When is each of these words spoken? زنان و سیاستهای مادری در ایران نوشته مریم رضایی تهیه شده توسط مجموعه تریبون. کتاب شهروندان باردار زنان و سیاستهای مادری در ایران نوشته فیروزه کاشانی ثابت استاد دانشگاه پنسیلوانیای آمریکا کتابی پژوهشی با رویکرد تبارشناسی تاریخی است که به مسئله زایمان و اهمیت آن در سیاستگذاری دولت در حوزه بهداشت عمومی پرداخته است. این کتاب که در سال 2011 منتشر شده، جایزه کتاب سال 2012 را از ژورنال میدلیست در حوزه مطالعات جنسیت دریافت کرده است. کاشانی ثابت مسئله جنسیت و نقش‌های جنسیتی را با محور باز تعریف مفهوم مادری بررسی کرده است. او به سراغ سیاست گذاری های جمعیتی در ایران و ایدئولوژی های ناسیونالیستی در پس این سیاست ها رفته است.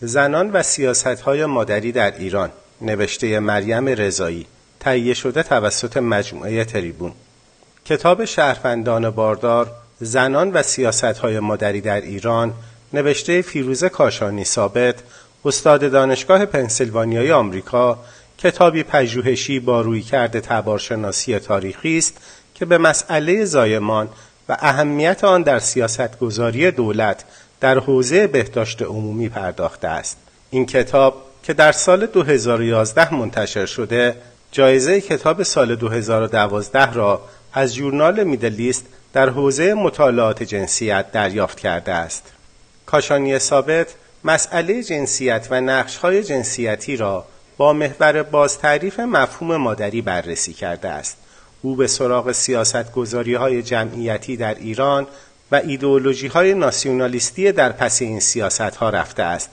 زنان 0.00 0.50
و 0.50 0.62
سیاستهای 0.62 1.46
مادری 1.46 1.92
در 1.92 2.18
ایران 2.18 2.50
نوشته 2.80 3.40
مریم 3.40 3.88
رضایی 3.88 4.46
تهیه 4.80 5.14
شده 5.14 5.42
توسط 5.42 5.96
مجموعه 5.96 6.64
تریبون. 6.64 7.12
کتاب 7.84 8.24
شهروندان 8.24 9.10
باردار 9.10 9.70
زنان 10.00 10.52
و 10.52 10.62
سیاستهای 10.62 11.40
مادری 11.40 11.80
در 11.80 12.00
ایران 12.00 12.52
نوشته 12.92 13.42
فیروزه 13.42 13.88
کاشانی 13.88 14.44
ثابت 14.44 14.94
استاد 15.44 15.92
دانشگاه 15.92 16.46
پنسیلوانیای 16.46 17.32
آمریکا 17.32 17.98
کتابی 18.38 18.82
پژوهشی 18.82 19.60
با 19.60 19.80
رویکرد 19.80 20.40
تبارشناسی 20.40 21.38
تاریخی 21.38 21.98
است 21.98 22.16
که 22.54 22.64
به 22.64 22.78
مسئله 22.78 23.44
زایمان 23.44 24.08
و 24.48 24.56
اهمیت 24.60 25.24
آن 25.24 25.42
در 25.42 25.58
سیاستگذاری 25.58 26.70
دولت 26.70 27.24
در 27.60 27.78
حوزه 27.78 28.26
بهداشت 28.26 28.82
عمومی 28.82 29.28
پرداخته 29.28 29.88
است. 29.88 30.16
این 30.50 30.66
کتاب 30.66 31.22
که 31.42 31.52
در 31.52 31.72
سال 31.72 32.06
2011 32.06 33.14
منتشر 33.14 33.66
شده، 33.66 34.16
جایزه 34.52 35.00
کتاب 35.00 35.42
سال 35.42 35.74
2012 35.74 36.92
را 36.92 37.22
از 37.52 37.74
ژورنال 37.74 38.24
میدلیست 38.24 38.84
در 39.12 39.28
حوزه 39.28 39.74
مطالعات 39.74 40.42
جنسیت 40.42 41.12
دریافت 41.12 41.60
کرده 41.60 41.92
است. 41.92 42.22
کاشانی 42.86 43.38
ثابت 43.38 43.94
مسئله 44.24 44.82
جنسیت 44.82 45.48
و 45.50 45.60
نقش‌های 45.60 46.24
جنسیتی 46.24 46.96
را 46.96 47.24
با 47.56 47.72
محور 47.72 48.22
باز 48.22 48.58
تعریف 48.58 49.00
مفهوم 49.00 49.56
مادری 49.56 50.02
بررسی 50.02 50.52
کرده 50.52 50.88
است. 50.88 51.16
او 51.62 51.76
به 51.76 51.86
سراغ 51.86 52.32
سیاست 52.32 52.92
گذاری 52.92 53.34
های 53.34 53.62
جمعیتی 53.62 54.36
در 54.36 54.54
ایران 54.54 55.06
و 55.52 55.54
ایدئولوژی 55.54 56.26
های 56.26 56.54
ناسیونالیستی 56.54 57.52
در 57.52 57.72
پس 57.72 58.02
این 58.02 58.20
سیاست 58.20 58.60
ها 58.60 58.90
رفته 58.90 59.22
است. 59.22 59.50